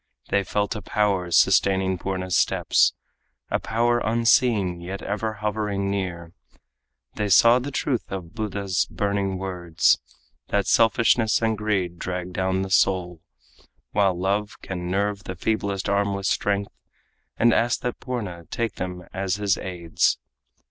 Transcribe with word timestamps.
They 0.29 0.43
felt 0.43 0.75
a 0.75 0.81
power 0.81 1.29
sustaining 1.29 1.99
Purna's 1.99 2.35
steps 2.35 2.93
A 3.51 3.59
power 3.59 3.99
unseen 3.99 4.81
yet 4.81 5.03
ever 5.03 5.33
hovering 5.33 5.91
near 5.91 6.33
They 7.17 7.29
saw 7.29 7.59
the 7.59 7.69
truth 7.69 8.11
of 8.11 8.33
Buddha's 8.33 8.87
burning 8.89 9.37
words 9.37 9.99
That 10.47 10.65
selfishness 10.65 11.39
and 11.43 11.55
greed 11.55 11.99
drag 11.99 12.33
down 12.33 12.63
the 12.63 12.71
soul, 12.71 13.21
While 13.91 14.17
love 14.19 14.59
can 14.63 14.89
nerve 14.89 15.25
the 15.25 15.35
feeblest 15.35 15.87
arm 15.87 16.15
with 16.15 16.25
strength, 16.25 16.71
And 17.37 17.53
asked 17.53 17.83
that 17.83 17.99
Purna 17.99 18.45
take 18.49 18.77
them 18.77 19.03
as 19.13 19.35
his 19.35 19.55
aids. 19.59 20.17